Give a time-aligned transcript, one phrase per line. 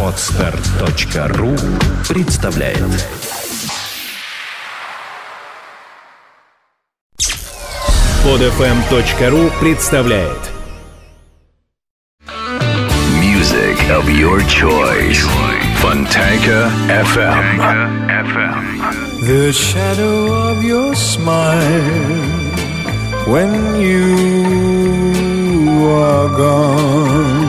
[0.00, 1.56] Отстар.ру
[2.08, 2.78] представляет
[8.22, 10.38] Подфм.ру представляет
[13.20, 15.26] Music of your choice.
[15.82, 17.58] Fontanka FM.
[19.26, 22.54] The shadow of your smile
[23.26, 24.64] when you
[25.90, 27.43] are gone.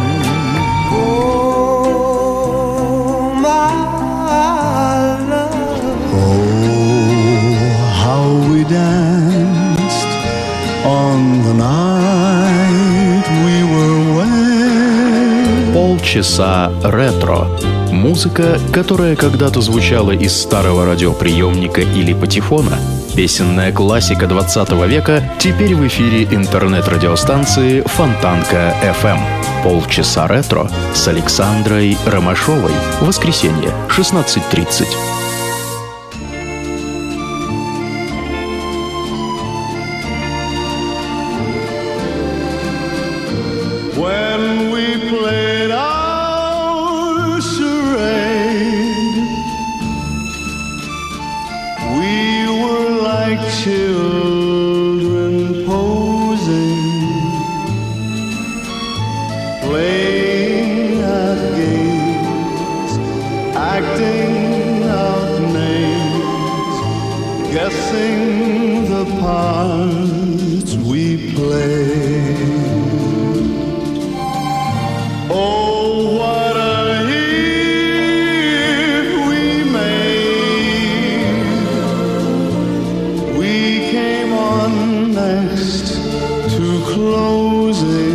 [8.70, 10.08] Danced
[10.86, 15.74] on the night we were wed.
[15.74, 17.48] Полчаса ретро.
[17.92, 22.78] Музыка, которая когда-то звучала из старого радиоприемника или патефона.
[23.16, 29.20] Песенная классика 20 века теперь в эфире интернет-радиостанции Фонтанка FM.
[29.64, 32.74] Полчаса ретро с Александрой Ромашовой.
[33.02, 35.25] Воскресенье, 16.30.
[87.46, 88.15] closing.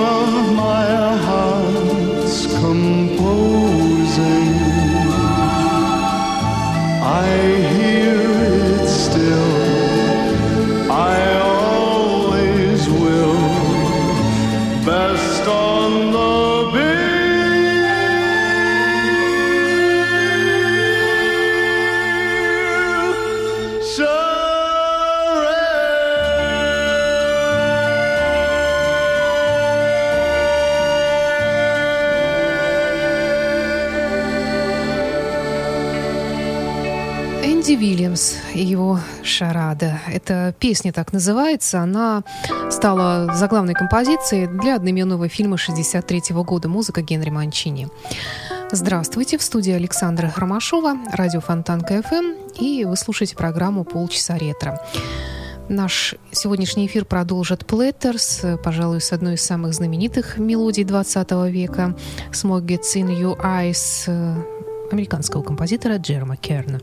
[0.00, 1.03] Of my
[39.34, 39.98] «Шарада».
[40.06, 41.80] Эта песня так называется.
[41.80, 42.22] Она
[42.70, 46.68] стала заглавной композицией для одноименного фильма 63 года.
[46.68, 47.88] Музыка Генри Манчини.
[48.70, 54.80] Здравствуйте, в студии Александра Ромашова, радио Фонтанка ФМ, и вы слушаете программу «Полчаса ретро».
[55.68, 61.96] Наш сегодняшний эфир продолжит Плеттерс, пожалуй, с одной из самых знаменитых мелодий 20 века
[62.30, 64.08] «Smoke Gets In Your Eyes»
[64.92, 66.80] американского композитора Джерома Керна.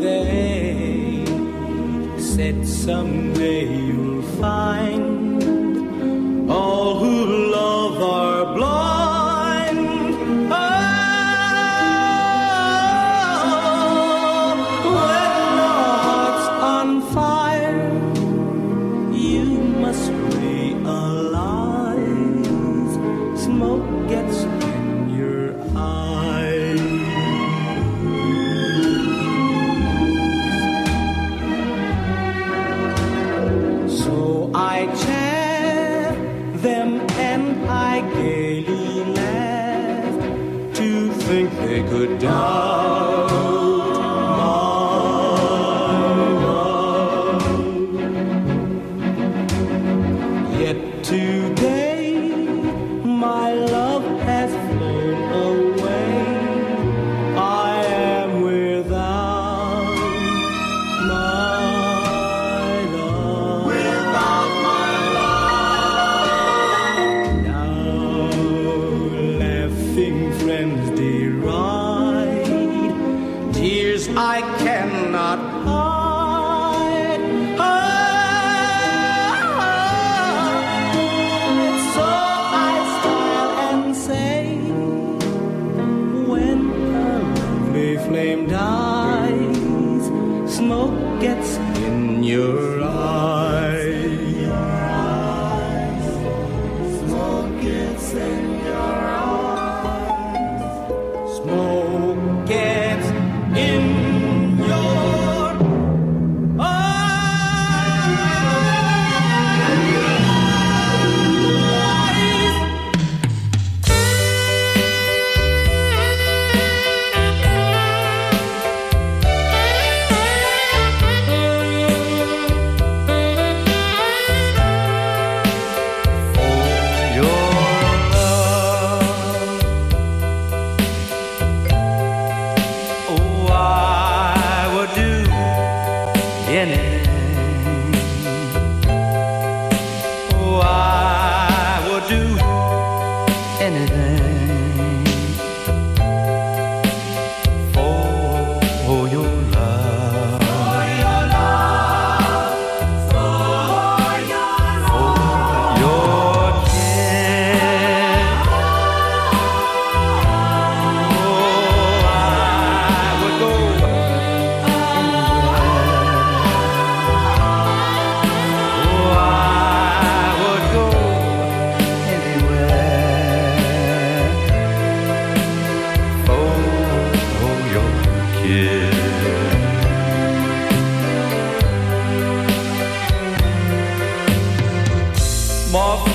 [0.00, 1.24] They
[2.18, 3.31] said someday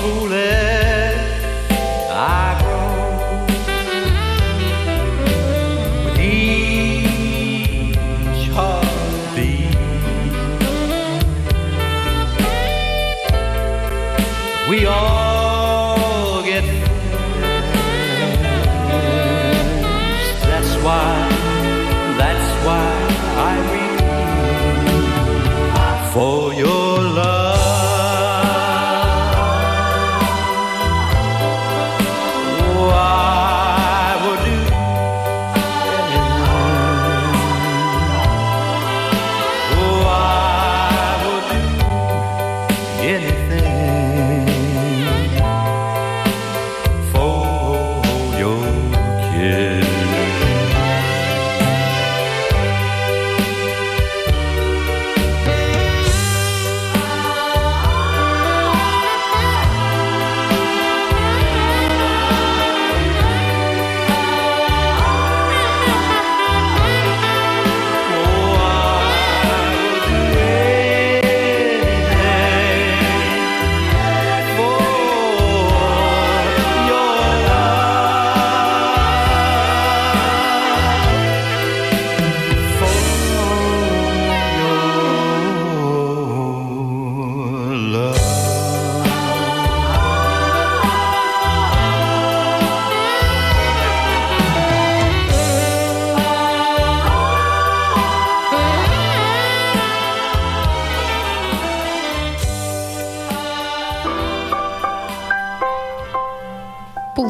[0.00, 0.57] More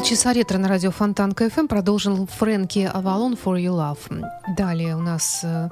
[0.09, 4.25] Полчаса ретро на радио Фонтан КФМ продолжил Фрэнки Авалон For Your Love.
[4.57, 5.69] Далее у нас э,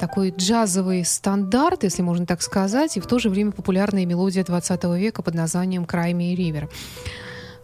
[0.00, 4.82] такой джазовый стандарт, если можно так сказать, и в то же время популярная мелодия 20
[4.98, 6.68] века под названием «Крайми Ривер».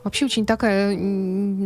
[0.05, 0.97] Вообще очень такая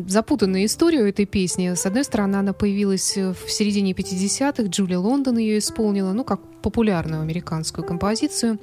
[0.09, 1.75] запутанная история у этой песни.
[1.75, 7.21] С одной стороны, она появилась в середине 50-х, Джулия Лондон ее исполнила, ну, как популярную
[7.21, 8.59] американскую композицию.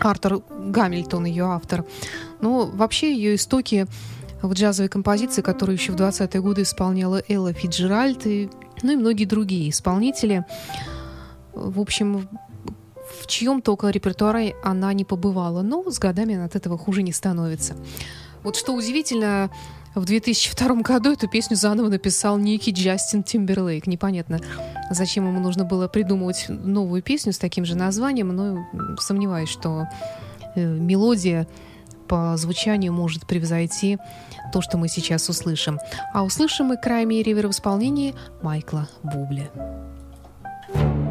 [0.00, 1.84] Артур Гамильтон, ее автор.
[2.40, 3.86] Но вообще ее истоки
[4.48, 8.50] в джазовой композиции, которую еще в 20-е годы исполняла Элла Фиджеральд, и,
[8.82, 10.44] ну и многие другие исполнители.
[11.52, 12.28] В общем,
[13.20, 17.12] в чьем только репертуаре она не побывала, но с годами она от этого хуже не
[17.12, 17.76] становится.
[18.42, 19.50] Вот что удивительно,
[19.94, 23.86] в 2002 году эту песню заново написал некий Джастин Тимберлейк.
[23.86, 24.40] Непонятно,
[24.90, 28.66] зачем ему нужно было придумывать новую песню с таким же названием, но
[28.98, 29.86] сомневаюсь, что
[30.56, 31.46] э, мелодия
[32.08, 33.98] по звучанию может превзойти
[34.54, 35.80] то, что мы сейчас услышим.
[36.12, 39.50] А услышим мы крайме ривер в исполнении Майкла Бубля.
[40.74, 41.03] Now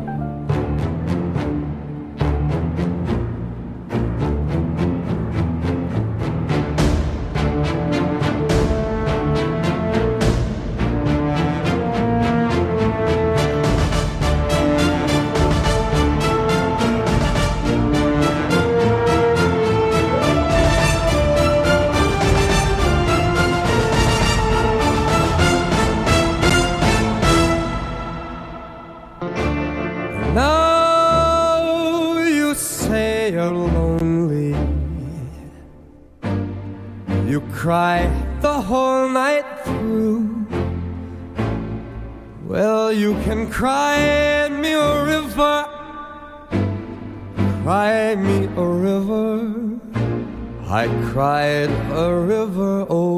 [50.74, 53.13] I cried a river over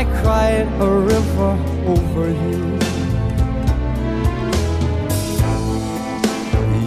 [0.00, 1.52] I cried a river
[1.84, 2.64] over you.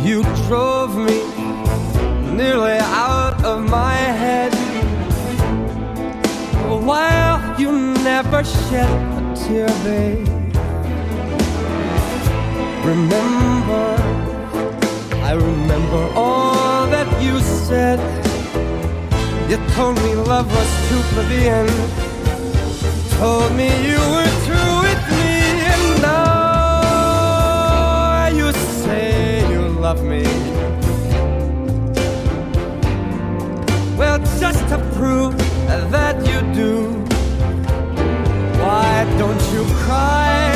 [0.02, 1.22] You drove me
[2.36, 4.52] nearly out of my head.
[6.88, 10.28] While you never shed a tear, babe.
[12.84, 13.96] Remember,
[15.22, 18.00] I remember all that you said.
[19.52, 22.03] You told me love was too plebeian.
[23.24, 25.36] Told me you were through with me,
[25.72, 27.08] and now
[28.28, 28.48] you
[28.84, 30.24] say you love me.
[33.98, 35.38] Well, just to prove
[35.96, 36.72] that you do,
[38.62, 40.53] why don't you cry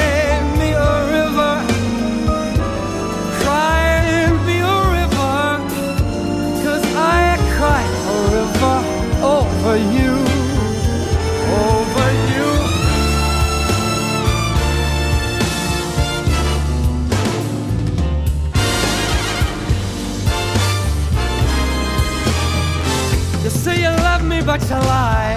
[24.47, 25.35] but you lie.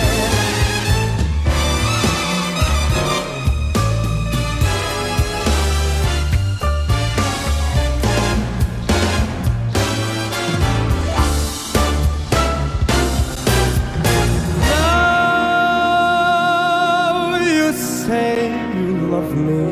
[15.61, 19.63] Now you say you love me.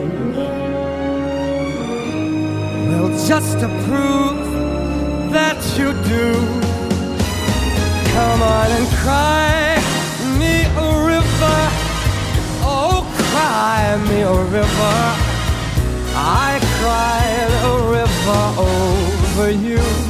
[2.89, 4.43] Well, just to prove
[5.33, 6.58] that you do.
[8.71, 9.81] And cry
[10.39, 11.59] me a river.
[12.63, 14.99] Oh, cry me a river.
[16.15, 20.08] I cried a river over you.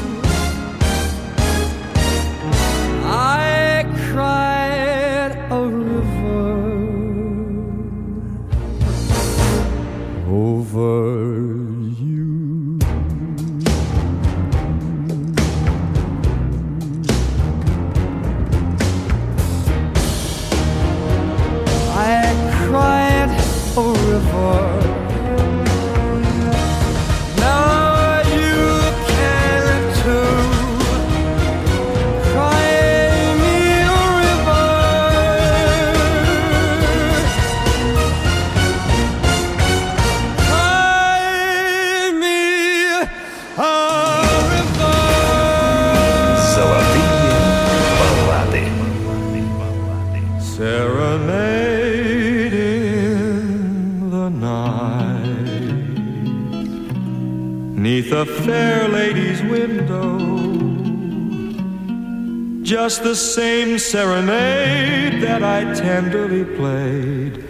[63.02, 67.44] The same serenade that I tenderly played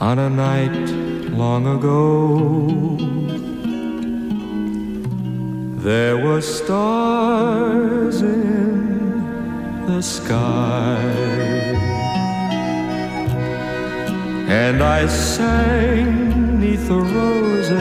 [0.00, 0.88] On a night
[1.30, 3.20] long ago
[5.82, 11.00] There were stars in the sky.
[14.46, 17.80] And I sang neath the roses,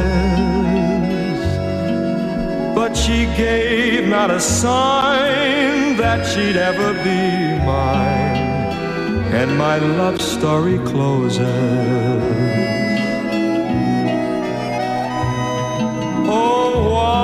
[2.73, 5.78] but she gave not a sign
[6.09, 7.23] that she'd ever be
[7.71, 8.37] mine.
[9.39, 11.39] And my love story closes.
[16.27, 17.19] Oh, why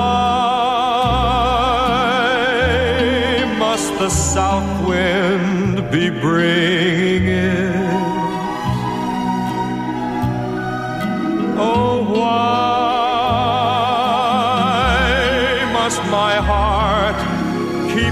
[3.58, 7.05] must the south wind be bringing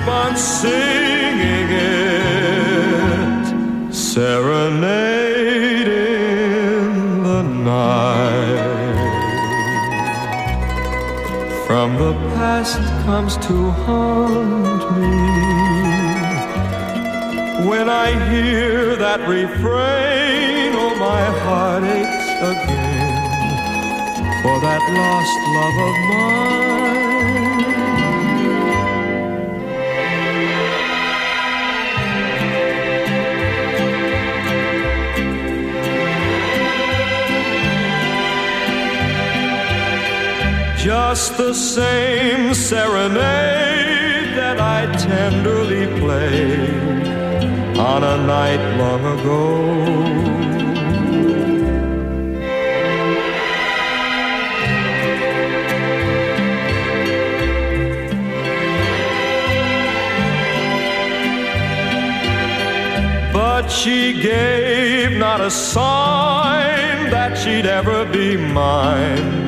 [0.04, 3.44] keep on singing it?
[3.94, 8.72] Serenade in the night.
[11.66, 15.16] From the past comes to haunt me.
[17.68, 23.14] When I hear that refrain, oh, my heart aches again
[24.42, 27.03] for that lost love of mine.
[41.14, 47.06] Just the same serenade that I tenderly played
[47.78, 49.44] on a night long ago.
[63.32, 69.43] But she gave not a sign that she'd ever be mine,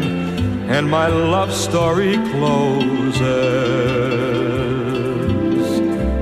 [0.77, 3.23] and my love story closes.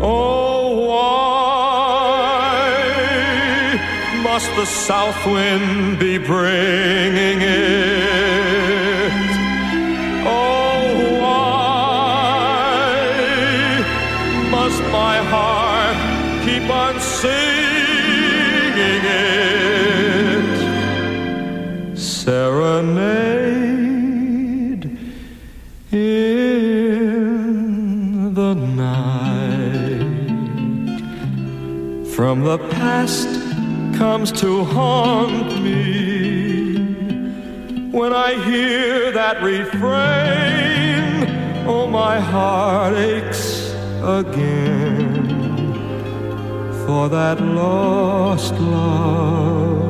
[0.01, 1.11] Oh, why
[4.23, 7.94] must the south wind be bringing it?
[32.57, 33.29] The past
[33.99, 36.77] comes to haunt me
[37.91, 41.13] when I hear that refrain.
[41.67, 43.73] Oh, my heart aches
[44.21, 45.27] again
[46.87, 49.84] for that lost love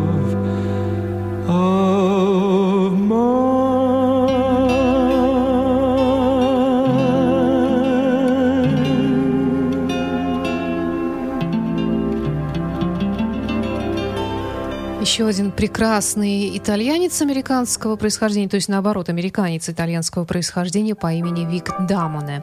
[15.15, 21.71] Еще один прекрасный итальянец американского происхождения, то есть наоборот, американец итальянского происхождения по имени Вик
[21.87, 22.43] Дамоне.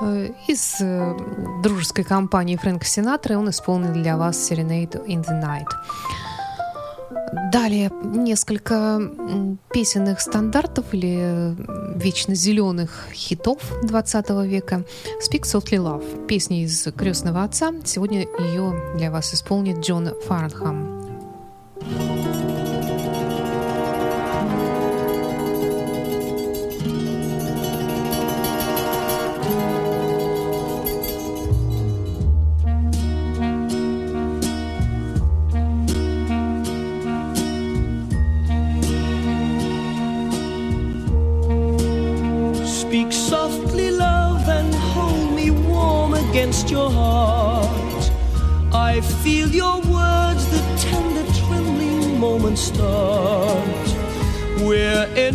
[0.00, 1.16] Э, Из э,
[1.64, 5.66] дружеской компании Фрэнка Синатра он исполнил для вас Serenade in the Night.
[7.50, 9.00] Далее несколько
[9.72, 11.54] песенных стандартов или э,
[11.96, 14.84] вечно зеленых хитов 20 века.
[15.20, 16.28] Speak Softly Love.
[16.28, 17.72] Песня из «Крестного отца».
[17.84, 20.93] Сегодня ее для вас исполнит Джон Фарнхам.
[21.80, 22.13] Speak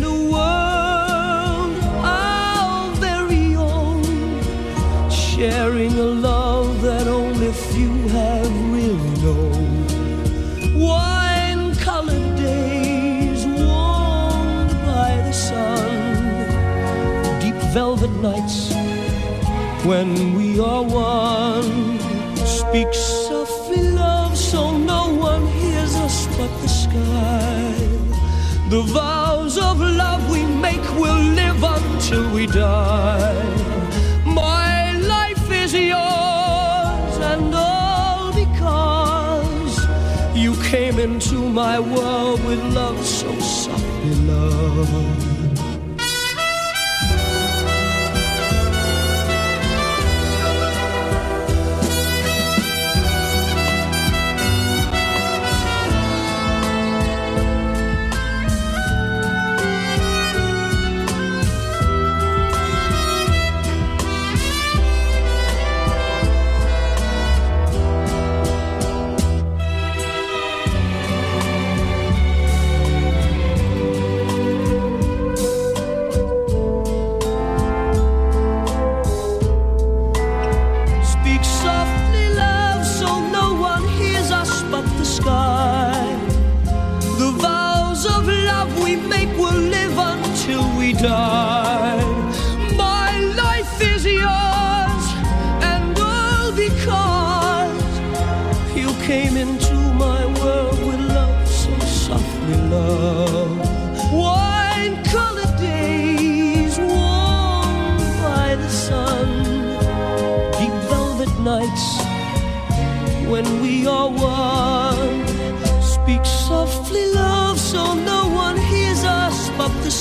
[0.00, 4.02] in a world our very own,
[5.10, 10.80] sharing a love that only few have really known.
[10.80, 15.90] Wine colored days warmed by the sun
[17.42, 18.72] deep velvet nights
[19.84, 21.98] when we are one.
[22.46, 27.49] Speak softly, love, so no one hears us but the sky.
[28.70, 33.44] The vows of love we make will live until we die.
[34.24, 39.76] My life is yours, and all because
[40.36, 45.29] you came into my world with love so softly, love.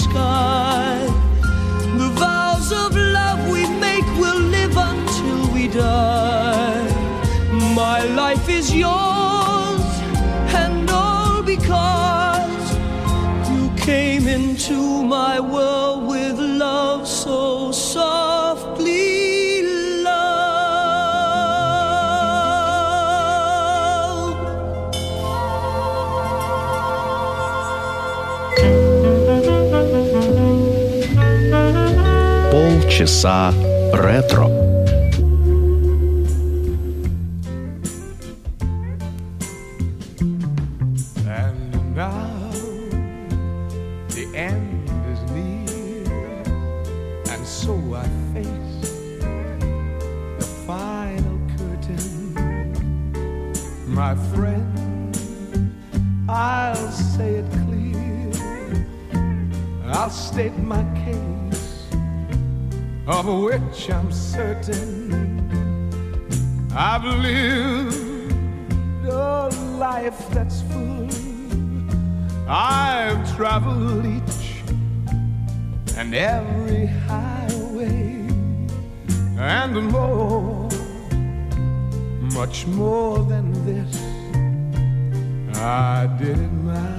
[0.09, 0.97] Sky.
[2.01, 6.87] The vows of love we make will live until we die.
[7.81, 9.85] My life is yours,
[10.63, 12.65] and all because
[13.51, 15.78] you came into my world
[32.98, 33.54] Полчаса
[33.92, 34.48] ретро.
[41.24, 42.50] And now
[44.08, 46.42] the end is near,
[47.30, 48.90] and so I face
[50.40, 52.74] the final curtain.
[53.86, 55.16] My friend,
[56.28, 58.32] I'll say it clear,
[59.86, 61.47] I'll state my case,
[63.09, 65.09] of which I'm certain.
[66.75, 68.27] I've lived
[69.07, 71.09] a life that's full.
[72.47, 74.61] I've traveled each
[75.97, 78.27] and every highway
[79.39, 80.69] and more,
[82.35, 83.97] much more than this.
[85.57, 86.98] I did it my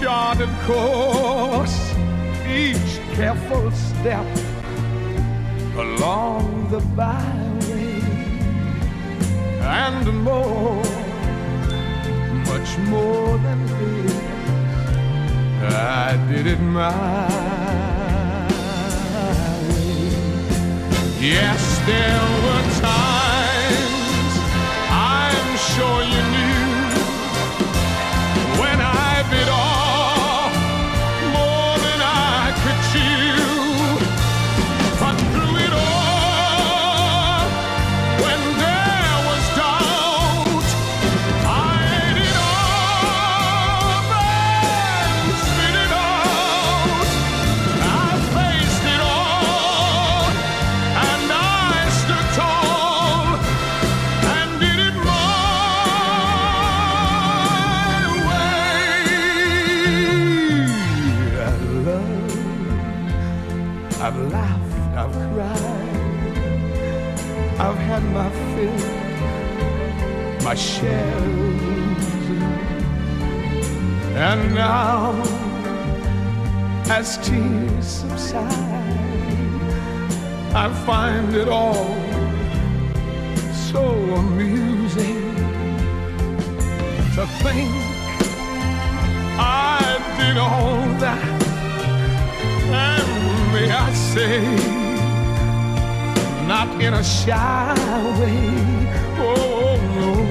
[0.00, 1.94] charted course,
[2.48, 4.26] each careful step
[5.76, 8.00] along the byway
[9.60, 10.82] and more,
[12.50, 14.14] much more than this.
[15.62, 17.28] I did it my
[19.68, 20.00] way.
[21.20, 24.34] Yes, there were times
[24.88, 26.29] I'm sure you
[70.60, 72.42] losing.
[74.16, 75.12] And now,
[76.88, 78.44] as tears subside,
[80.54, 81.94] I find it all
[83.70, 83.84] so
[84.22, 85.34] amusing
[87.14, 87.70] to think
[89.38, 89.80] I
[90.18, 91.42] did all that.
[92.88, 93.08] And
[93.54, 94.40] may I say,
[96.46, 97.74] not in a shy
[98.20, 98.40] way.
[99.22, 100.29] Oh no,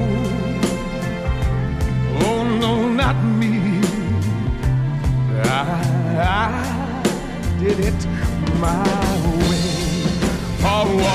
[7.70, 8.06] did it
[8.60, 8.84] my
[9.48, 11.09] way.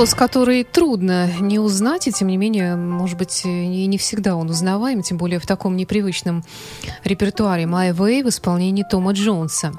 [0.00, 4.48] Голос, который трудно не узнать, и тем не менее, может быть, и не всегда он
[4.48, 6.42] узнаваем, тем более в таком непривычном
[7.04, 9.74] репертуаре «My Way» в исполнении Тома Джонса.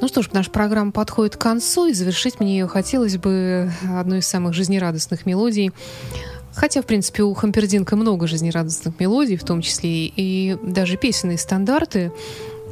[0.00, 4.20] Ну что ж, наша программа подходит к концу, и завершить мне ее хотелось бы одной
[4.20, 5.70] из самых жизнерадостных мелодий.
[6.54, 12.10] Хотя, в принципе, у Хампердинка много жизнерадостных мелодий, в том числе и даже песенные стандарты,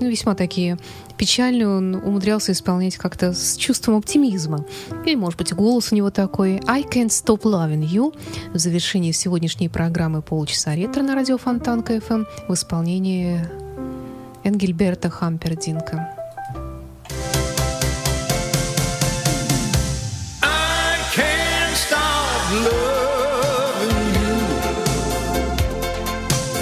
[0.00, 0.78] ну, весьма такие
[1.16, 4.64] печальные, он умудрялся исполнять как-то с чувством оптимизма.
[5.04, 8.14] Или, может быть, голос у него такой «I can't stop loving you»
[8.52, 13.40] в завершении сегодняшней программы «Полчаса ретро» на радио Фонтанка FM в исполнении
[14.44, 16.12] Энгельберта Хампердинка.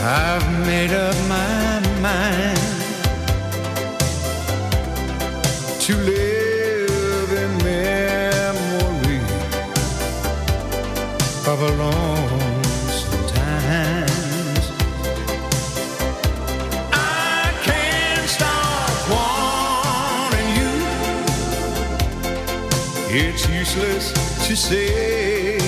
[0.06, 0.53] I've
[23.16, 24.12] It's useless
[24.48, 25.58] to say.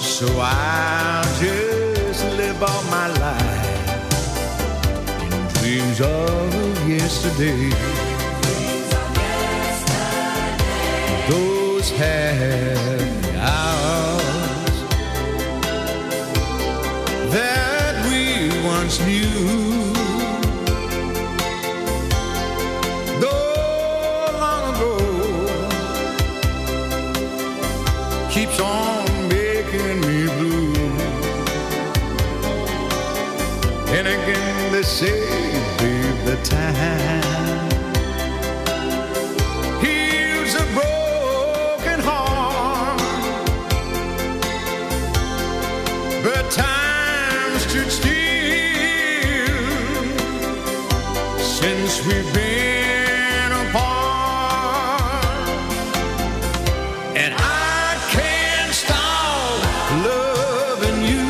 [0.00, 3.90] So I'll just live all my life
[5.20, 7.70] in dreams of yesterday.
[11.28, 12.75] Those happy
[47.76, 48.16] stood still
[51.38, 55.24] since we've been apart.
[57.16, 59.60] And I can't stop
[60.04, 61.26] loving you.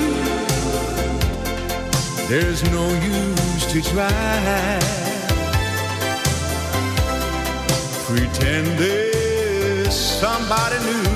[2.28, 4.80] There's no use to try.
[8.06, 11.06] Pretend there's somebody new.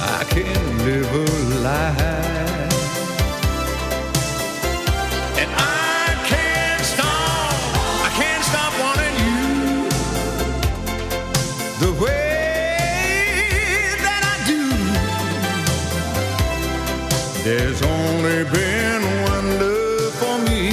[0.00, 2.43] I can live a lie.
[17.56, 20.70] There's only been one love for me,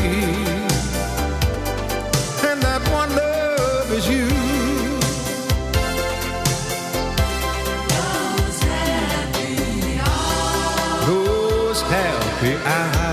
[2.49, 4.27] and that one love is you.
[11.05, 13.10] Those happy hours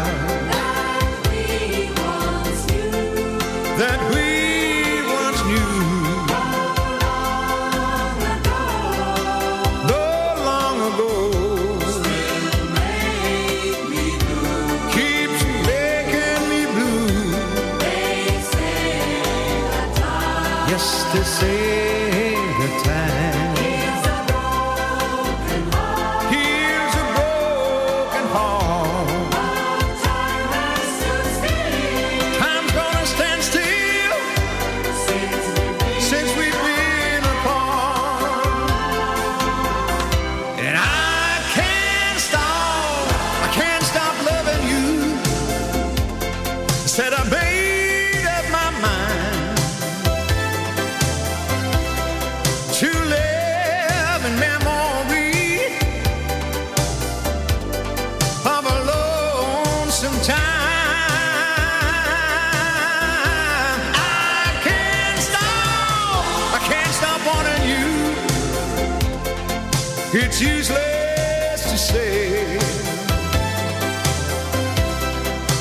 [70.21, 72.59] It's useless to say.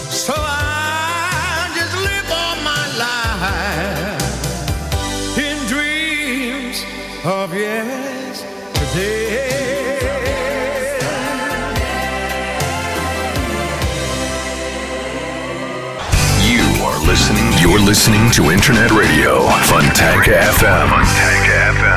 [0.10, 4.18] So I just live all my life
[5.38, 6.84] in dreams
[7.24, 8.18] of yesterday.
[16.42, 17.54] You are listening.
[17.60, 20.90] You're listening to Internet Radio Fontanka FM.
[20.90, 21.97] FM.